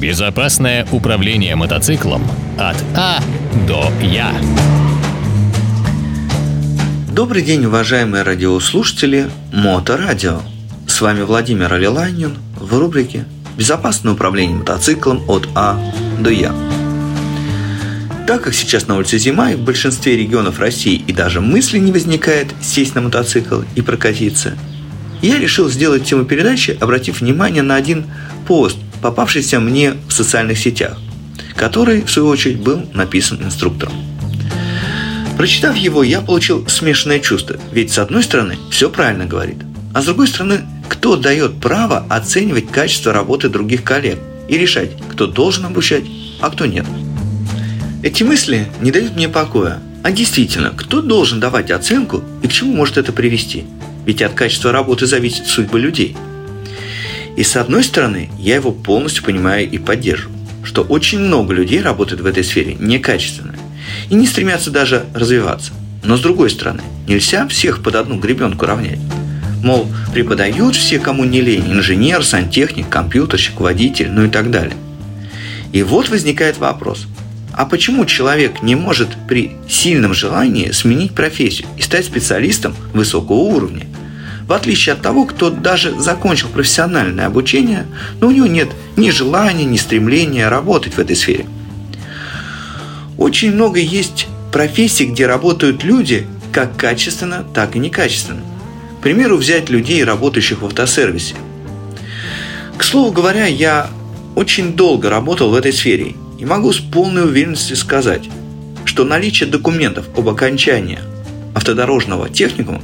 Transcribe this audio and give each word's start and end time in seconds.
Безопасное 0.00 0.86
управление 0.92 1.56
мотоциклом 1.56 2.22
от 2.56 2.76
А 2.94 3.20
до 3.66 3.90
Я. 4.00 4.32
Добрый 7.12 7.42
день, 7.42 7.64
уважаемые 7.64 8.22
радиослушатели 8.22 9.28
Моторадио. 9.52 10.40
С 10.86 11.00
вами 11.00 11.22
Владимир 11.22 11.72
Алиланин 11.72 12.36
в 12.54 12.78
рубрике 12.78 13.24
«Безопасное 13.56 14.12
управление 14.12 14.58
мотоциклом 14.58 15.28
от 15.28 15.48
А 15.56 15.76
до 16.20 16.30
Я». 16.30 16.54
Так 18.28 18.44
как 18.44 18.54
сейчас 18.54 18.86
на 18.86 18.96
улице 18.96 19.18
зима 19.18 19.50
и 19.50 19.56
в 19.56 19.62
большинстве 19.62 20.16
регионов 20.16 20.60
России 20.60 21.02
и 21.08 21.12
даже 21.12 21.40
мысли 21.40 21.78
не 21.78 21.90
возникает 21.90 22.46
сесть 22.60 22.94
на 22.94 23.00
мотоцикл 23.00 23.62
и 23.74 23.82
прокатиться, 23.82 24.56
я 25.22 25.40
решил 25.40 25.68
сделать 25.68 26.04
тему 26.04 26.24
передачи, 26.24 26.78
обратив 26.80 27.20
внимание 27.20 27.62
на 27.64 27.74
один 27.74 28.06
пост, 28.46 28.76
попавшийся 29.00 29.60
мне 29.60 29.94
в 30.08 30.12
социальных 30.12 30.58
сетях, 30.58 30.98
который, 31.56 32.02
в 32.02 32.10
свою 32.10 32.28
очередь, 32.28 32.60
был 32.60 32.84
написан 32.94 33.42
инструктором. 33.42 33.94
Прочитав 35.36 35.76
его, 35.76 36.02
я 36.02 36.20
получил 36.20 36.66
смешанное 36.68 37.20
чувство, 37.20 37.56
ведь 37.72 37.92
с 37.92 37.98
одной 37.98 38.22
стороны 38.22 38.56
все 38.70 38.90
правильно 38.90 39.26
говорит, 39.26 39.58
а 39.94 40.02
с 40.02 40.06
другой 40.06 40.28
стороны, 40.28 40.60
кто 40.88 41.16
дает 41.16 41.60
право 41.60 42.04
оценивать 42.08 42.70
качество 42.70 43.12
работы 43.12 43.48
других 43.48 43.84
коллег 43.84 44.18
и 44.48 44.58
решать, 44.58 44.90
кто 45.10 45.26
должен 45.26 45.66
обучать, 45.66 46.04
а 46.40 46.50
кто 46.50 46.66
нет– 46.66 46.86
эти 48.00 48.22
мысли 48.22 48.68
не 48.80 48.92
дают 48.92 49.16
мне 49.16 49.28
покоя. 49.28 49.80
А 50.04 50.12
действительно, 50.12 50.70
кто 50.70 51.02
должен 51.02 51.40
давать 51.40 51.72
оценку 51.72 52.22
и 52.42 52.46
к 52.46 52.52
чему 52.52 52.72
может 52.72 52.96
это 52.96 53.12
привести? 53.12 53.64
Ведь 54.06 54.22
от 54.22 54.34
качества 54.34 54.70
работы 54.70 55.06
зависит 55.06 55.46
судьба 55.46 55.80
людей. 55.80 56.16
И 57.38 57.44
с 57.44 57.54
одной 57.54 57.84
стороны, 57.84 58.30
я 58.36 58.56
его 58.56 58.72
полностью 58.72 59.22
понимаю 59.22 59.70
и 59.70 59.78
поддерживаю, 59.78 60.36
что 60.64 60.82
очень 60.82 61.20
много 61.20 61.54
людей 61.54 61.80
работает 61.80 62.20
в 62.20 62.26
этой 62.26 62.42
сфере 62.42 62.74
некачественно 62.80 63.54
и 64.10 64.16
не 64.16 64.26
стремятся 64.26 64.72
даже 64.72 65.04
развиваться. 65.14 65.72
Но 66.02 66.16
с 66.16 66.20
другой 66.20 66.50
стороны, 66.50 66.82
нельзя 67.06 67.46
всех 67.46 67.80
под 67.80 67.94
одну 67.94 68.18
гребенку 68.18 68.66
равнять. 68.66 68.98
Мол, 69.62 69.86
преподают 70.12 70.74
все, 70.74 70.98
кому 70.98 71.22
не 71.22 71.40
лень, 71.40 71.72
инженер, 71.72 72.24
сантехник, 72.24 72.88
компьютерщик, 72.88 73.60
водитель, 73.60 74.10
ну 74.10 74.24
и 74.24 74.28
так 74.28 74.50
далее. 74.50 74.74
И 75.72 75.84
вот 75.84 76.08
возникает 76.08 76.58
вопрос– 76.58 77.06
а 77.58 77.66
почему 77.66 78.04
человек 78.04 78.62
не 78.62 78.76
может 78.76 79.08
при 79.26 79.56
сильном 79.68 80.14
желании 80.14 80.70
сменить 80.70 81.12
профессию 81.12 81.66
и 81.76 81.82
стать 81.82 82.04
специалистом 82.04 82.72
высокого 82.94 83.38
уровня? 83.38 83.86
В 84.48 84.54
отличие 84.54 84.94
от 84.94 85.02
того, 85.02 85.26
кто 85.26 85.50
даже 85.50 86.00
закончил 86.00 86.48
профессиональное 86.48 87.26
обучение, 87.26 87.84
но 88.18 88.28
у 88.28 88.30
него 88.30 88.46
нет 88.46 88.70
ни 88.96 89.10
желания, 89.10 89.66
ни 89.66 89.76
стремления 89.76 90.48
работать 90.48 90.94
в 90.94 90.98
этой 90.98 91.16
сфере. 91.16 91.44
Очень 93.18 93.52
много 93.52 93.78
есть 93.78 94.26
профессий, 94.50 95.04
где 95.04 95.26
работают 95.26 95.84
люди 95.84 96.26
как 96.50 96.78
качественно, 96.78 97.44
так 97.52 97.76
и 97.76 97.78
некачественно. 97.78 98.40
К 98.98 99.02
примеру, 99.02 99.36
взять 99.36 99.68
людей, 99.68 100.02
работающих 100.02 100.62
в 100.62 100.66
автосервисе. 100.66 101.34
К 102.78 102.82
слову 102.82 103.12
говоря, 103.12 103.44
я 103.44 103.90
очень 104.34 104.72
долго 104.72 105.10
работал 105.10 105.50
в 105.50 105.54
этой 105.56 105.74
сфере 105.74 106.14
и 106.38 106.46
могу 106.46 106.72
с 106.72 106.78
полной 106.78 107.24
уверенностью 107.24 107.76
сказать, 107.76 108.30
что 108.86 109.04
наличие 109.04 109.50
документов 109.50 110.06
об 110.16 110.26
окончании 110.26 111.00
автодорожного 111.54 112.30
техникума 112.30 112.80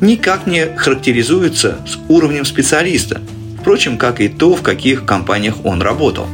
никак 0.00 0.46
не 0.46 0.76
характеризуется 0.76 1.78
с 1.86 1.98
уровнем 2.08 2.44
специалиста, 2.44 3.20
впрочем, 3.60 3.98
как 3.98 4.20
и 4.20 4.28
то, 4.28 4.54
в 4.54 4.62
каких 4.62 5.04
компаниях 5.04 5.64
он 5.64 5.82
работал. 5.82 6.26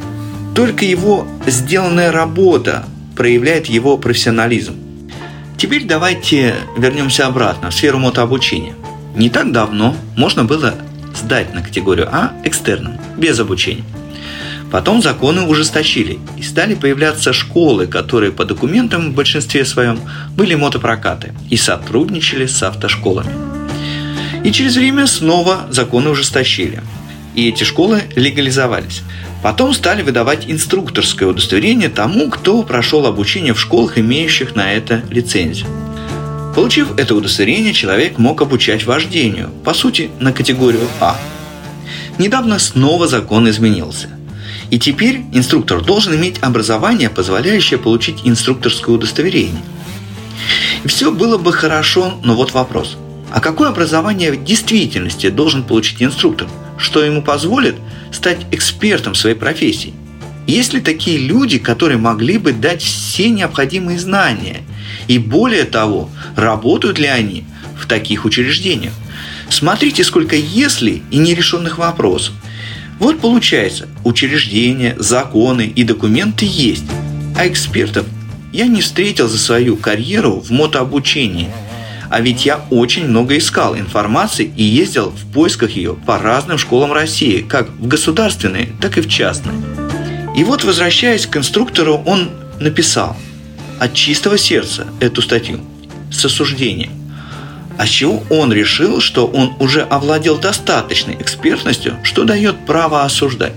Только 0.55 0.85
его 0.85 1.27
сделанная 1.47 2.13
работа 2.13 2.85
проявляет 3.17 3.67
его 3.67 3.99
профессионализм. 3.99 4.75
Теперь 5.57 5.85
давайте 5.85 6.55
вернемся 6.77 7.27
обратно 7.27 7.71
в 7.71 7.75
сферу 7.75 7.99
мотообучения. 7.99 8.75
Не 9.15 9.29
так 9.29 9.53
давно 9.53 9.97
можно 10.17 10.45
было 10.45 10.75
сдать 11.15 11.55
на 11.55 11.63
категорию 11.63 12.09
А 12.11 12.33
экстерном, 12.45 12.99
без 13.17 13.39
обучения– 13.39 13.85
Потом 14.71 15.03
законы 15.03 15.43
ужесточили, 15.43 16.21
и 16.37 16.43
стали 16.43 16.75
появляться 16.75 17.33
школы, 17.33 17.87
которые 17.87 18.31
по 18.31 18.45
документам 18.45 19.11
в 19.11 19.15
большинстве 19.15 19.65
своем 19.65 20.01
были 20.37 20.55
мотопрокаты 20.55 21.33
и 21.49 21.57
сотрудничали 21.57 22.47
с 22.47 22.63
автошколами. 22.63 23.33
И 24.45 24.53
через 24.53 24.77
время 24.77 25.07
снова 25.07 25.67
законы 25.71 26.11
ужесточили, 26.11 26.83
и 27.35 27.49
эти 27.49 27.65
школы 27.65 28.03
легализовались. 28.15 29.03
Потом 29.43 29.75
стали 29.75 30.03
выдавать 30.03 30.45
инструкторское 30.49 31.29
удостоверение 31.29 31.89
тому, 31.89 32.31
кто 32.31 32.63
прошел 32.63 33.07
обучение 33.07 33.55
в 33.55 33.61
школах, 33.61 33.99
имеющих 33.99 34.55
на 34.55 34.73
это 34.73 35.03
лицензию. 35.11 35.67
Получив 36.55 36.99
это 36.99 37.15
удостоверение, 37.15 37.73
человек 37.73 38.19
мог 38.19 38.43
обучать 38.43 38.85
вождению, 38.85 39.51
по 39.65 39.73
сути, 39.73 40.11
на 40.21 40.33
категорию 40.33 40.87
А. 41.01 41.17
Недавно 42.19 42.59
снова 42.59 43.09
закон 43.09 43.49
изменился. 43.49 44.09
И 44.71 44.79
теперь 44.79 45.23
инструктор 45.33 45.83
должен 45.83 46.15
иметь 46.15 46.39
образование, 46.41 47.11
позволяющее 47.11 47.79
получить 47.79 48.21
инструкторское 48.25 48.95
удостоверение. 48.95 49.63
Все 50.87 51.11
было 51.11 51.39
бы 51.39 51.53
хорошо, 51.53 52.21
но 52.23 52.35
вот 52.35 52.53
вопрос. 52.53 52.97
А 53.33 53.41
какое 53.41 53.69
образование 53.69 54.33
в 54.33 54.45
действительности 54.45 55.29
должен 55.29 55.65
получить 55.65 56.03
инструктор? 56.03 56.49
Что 56.79 57.05
ему 57.05 57.23
позволит 57.23 57.77
стать 58.13 58.47
экспертом 58.53 59.15
своей 59.15 59.37
профессии? 59.37 59.93
Есть 60.47 60.73
ли 60.73 60.81
такие 60.81 61.19
люди, 61.19 61.59
которые 61.59 61.99
могли 61.99 62.39
бы 62.39 62.53
дать 62.53 62.83
все 62.83 63.29
необходимые 63.29 63.99
знания? 63.99 64.63
И 65.07 65.19
более 65.19 65.65
того, 65.65 66.11
работают 66.37 66.99
ли 66.99 67.07
они 67.07 67.45
в 67.79 67.87
таких 67.87 68.25
учреждениях? 68.25 68.93
Смотрите, 69.49 70.05
сколько 70.05 70.37
«если» 70.37 71.03
и 71.11 71.19
нерешенных 71.19 71.79
вопросов– 71.79 72.35
вот 73.01 73.19
получается, 73.19 73.89
учреждения, 74.05 74.95
законы 74.99 75.73
и 75.75 75.85
документы 75.85 76.47
есть, 76.47 76.85
а 77.35 77.49
экспертов 77.49 78.07
я 78.53 78.67
не 78.67 78.83
встретил 78.83 79.27
за 79.27 79.39
свою 79.39 79.77
карьеру 79.77 80.41
в 80.41 80.51
мотообучении. 80.51 81.49
А 82.11 82.21
ведь 82.21 82.45
я 82.45 82.61
очень 82.71 83.07
много 83.07 83.39
искал 83.39 83.75
информации 83.75 84.53
и 84.55 84.63
ездил 84.63 85.11
в 85.11 85.33
поисках 85.33 85.71
ее 85.71 85.95
по 85.95 86.19
разным 86.19 86.59
школам 86.59 86.93
России, 86.93 87.41
как 87.41 87.71
в 87.71 87.87
государственные, 87.89 88.69
так 88.81 88.99
и 88.99 89.01
в 89.01 89.09
частные. 89.09 89.57
И 90.37 90.45
вот, 90.45 90.65
возвращаясь 90.65 91.27
к 91.27 91.37
инструктору, 91.37 92.03
он 92.05 92.31
написал 92.59 93.17
от 93.79 93.95
чистого 93.95 94.37
сердца 94.37 94.87
эту 95.01 95.23
статью 95.23 95.61
с 96.13 96.23
осуждением. 96.25 97.00
А 97.81 97.87
чего 97.87 98.23
он 98.29 98.53
решил, 98.53 99.01
что 99.01 99.27
он 99.27 99.55
уже 99.59 99.81
овладел 99.81 100.37
достаточной 100.37 101.15
экспертностью, 101.15 101.97
что 102.03 102.25
дает 102.25 102.67
право 102.67 103.05
осуждать? 103.05 103.55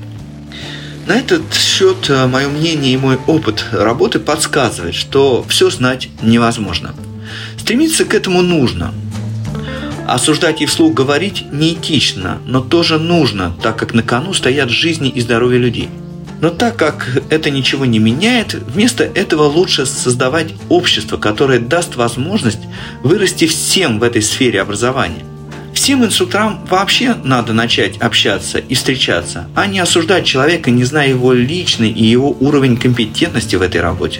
На 1.07 1.17
этот 1.17 1.53
счет 1.53 2.09
э, 2.09 2.25
мое 2.27 2.47
мнение 2.47 2.93
и 2.93 2.97
мой 2.97 3.17
опыт 3.27 3.65
работы 3.73 4.19
подсказывает, 4.19 4.95
что 4.95 5.43
все 5.49 5.69
знать 5.69 6.07
невозможно. 6.21 6.95
Стремиться 7.59 8.05
к 8.05 8.13
этому 8.13 8.41
нужно. 8.41 8.93
Осуждать 10.07 10.61
и 10.61 10.67
вслух 10.67 10.93
говорить 10.93 11.43
неэтично, 11.51 12.37
но 12.45 12.61
тоже 12.61 12.99
нужно, 12.99 13.53
так 13.61 13.75
как 13.77 13.93
на 13.93 14.03
кону 14.03 14.33
стоят 14.33 14.69
жизни 14.69 15.09
и 15.09 15.19
здоровье 15.19 15.59
людей– 15.59 15.89
но 16.43 16.49
так 16.49 16.75
как 16.75 17.23
это 17.29 17.49
ничего 17.49 17.85
не 17.85 17.99
меняет, 17.99 18.53
вместо 18.53 19.05
этого 19.05 19.43
лучше 19.43 19.85
создавать 19.85 20.53
общество, 20.67 21.15
которое 21.15 21.57
даст 21.57 21.95
возможность 21.95 22.59
вырасти 23.01 23.47
всем 23.47 23.97
в 23.97 24.03
этой 24.03 24.21
сфере 24.21 24.59
образования. 24.59 25.23
Всем 25.73 26.03
инструкторам 26.03 26.59
вообще 26.69 27.15
надо 27.23 27.53
начать 27.53 27.97
общаться 27.99 28.57
и 28.57 28.75
встречаться, 28.75 29.47
а 29.55 29.67
не 29.67 29.79
осуждать 29.79 30.25
человека, 30.25 30.69
не 30.69 30.83
зная 30.83 31.07
его 31.07 31.31
личный 31.31 31.91
и 31.91 32.03
его 32.03 32.35
уровень 32.41 32.75
компетентности 32.75 33.55
в 33.55 33.61
этой 33.61 33.79
работе. 33.79 34.19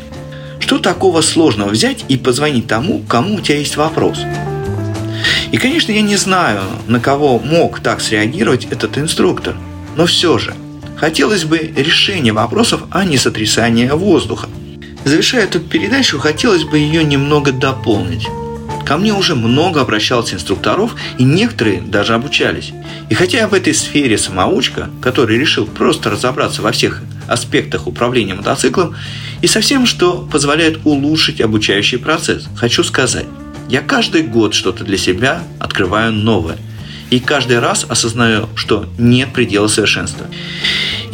Что 0.60 0.80
такого 0.80 1.20
сложного 1.20 1.72
взять 1.72 2.06
и 2.08 2.16
позвонить 2.16 2.68
тому, 2.68 3.00
кому 3.00 3.36
у 3.36 3.42
тебя 3.42 3.58
есть 3.58 3.76
вопрос? 3.76 4.20
И, 5.52 5.58
конечно, 5.58 5.92
я 5.92 6.02
не 6.02 6.16
знаю, 6.16 6.62
на 6.88 7.02
кого 7.02 7.38
мог 7.38 7.82
так 7.82 8.00
среагировать 8.00 8.66
этот 8.72 8.98
инструктор, 8.98 9.58
но 9.98 10.06
все 10.06 10.38
же– 10.38 10.56
Хотелось 11.04 11.44
бы 11.44 11.58
решения 11.58 12.32
вопросов, 12.32 12.84
а 12.90 13.04
не 13.04 13.18
сотрясания 13.18 13.94
воздуха. 13.94 14.48
Завершая 15.04 15.44
эту 15.44 15.60
передачу, 15.60 16.18
хотелось 16.18 16.64
бы 16.64 16.78
ее 16.78 17.04
немного 17.04 17.52
дополнить. 17.52 18.26
Ко 18.86 18.96
мне 18.96 19.14
уже 19.14 19.36
много 19.36 19.82
обращалось 19.82 20.34
инструкторов, 20.34 20.96
и 21.18 21.26
некоторые 21.26 21.82
даже 21.82 22.14
обучались. 22.14 22.72
И 23.10 23.16
хотя 23.16 23.40
я 23.40 23.48
в 23.50 23.54
этой 23.54 23.74
сфере 23.74 24.18
самоучка, 24.18 24.92
который 25.02 25.38
решил 25.38 25.66
просто 25.66 26.10
разобраться 26.10 26.62
во 26.62 26.72
всех 26.72 27.02
аспектах 27.28 27.86
управления 27.86 28.36
мотоциклом 28.36 28.96
и 29.42 29.48
со 29.48 29.60
всем, 29.60 29.86
что 29.86 30.26
позволяет 30.32 30.86
улучшить 30.86 31.42
обучающий 31.42 31.98
процесс, 31.98 32.48
хочу 32.56 32.82
сказать, 32.82 33.26
я 33.68 33.82
каждый 33.82 34.22
год 34.22 34.54
что-то 34.54 34.86
для 34.86 34.98
себя 34.98 35.44
открываю 35.60 36.14
новое. 36.14 36.56
И 37.10 37.20
каждый 37.20 37.60
раз 37.60 37.86
осознаю, 37.88 38.48
что 38.56 38.88
нет 38.98 39.34
предела 39.34 39.68
совершенства. 39.68 40.26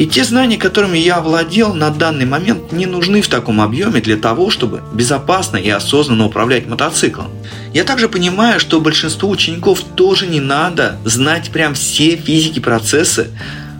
И 0.00 0.06
те 0.06 0.24
знания, 0.24 0.56
которыми 0.56 0.96
я 0.96 1.20
владел 1.20 1.74
на 1.74 1.90
данный 1.90 2.24
момент, 2.24 2.72
не 2.72 2.86
нужны 2.86 3.20
в 3.20 3.28
таком 3.28 3.60
объеме 3.60 4.00
для 4.00 4.16
того, 4.16 4.48
чтобы 4.48 4.82
безопасно 4.94 5.58
и 5.58 5.68
осознанно 5.68 6.24
управлять 6.24 6.66
мотоциклом. 6.66 7.26
Я 7.74 7.84
также 7.84 8.08
понимаю, 8.08 8.60
что 8.60 8.80
большинству 8.80 9.28
учеников 9.28 9.82
тоже 9.82 10.26
не 10.26 10.40
надо 10.40 10.98
знать 11.04 11.50
прям 11.50 11.74
все 11.74 12.16
физики 12.16 12.60
процессы 12.60 13.28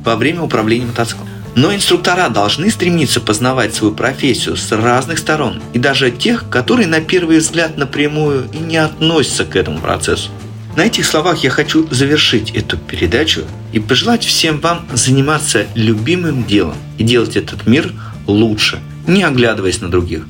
во 0.04 0.16
время 0.16 0.42
управления 0.42 0.84
мотоциклом. 0.84 1.26
Но 1.54 1.74
инструктора 1.74 2.28
должны 2.28 2.70
стремиться 2.70 3.22
познавать 3.22 3.74
свою 3.74 3.94
профессию 3.94 4.58
с 4.58 4.70
разных 4.72 5.18
сторон, 5.20 5.62
и 5.72 5.78
даже 5.78 6.10
тех, 6.10 6.50
которые 6.50 6.86
на 6.86 7.00
первый 7.00 7.38
взгляд 7.38 7.78
напрямую 7.78 8.46
и 8.52 8.58
не 8.58 8.76
относятся 8.76 9.46
к 9.46 9.56
этому 9.56 9.78
процессу. 9.78 10.28
На 10.76 10.82
этих 10.82 11.04
словах 11.04 11.42
я 11.42 11.50
хочу 11.50 11.86
завершить 11.90 12.50
эту 12.52 12.78
передачу 12.78 13.42
и 13.72 13.80
пожелать 13.80 14.24
всем 14.24 14.60
вам 14.60 14.86
заниматься 14.92 15.66
любимым 15.74 16.44
делом 16.44 16.76
и 16.98 17.04
делать 17.04 17.36
этот 17.36 17.66
мир 17.66 17.92
лучше, 18.26 18.78
не 19.06 19.22
оглядываясь 19.22 19.80
на 19.80 19.90
других. 19.90 20.26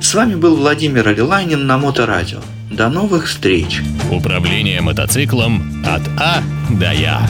С 0.00 0.14
вами 0.14 0.34
был 0.34 0.56
Владимир 0.56 1.08
Алилайнин 1.08 1.66
на 1.66 1.78
Моторадио. 1.78 2.40
До 2.70 2.88
новых 2.88 3.28
встреч! 3.28 3.80
Управление 4.10 4.80
мотоциклом 4.80 5.84
от 5.86 6.02
А 6.18 6.42
до 6.70 6.92
Я. 6.92 7.26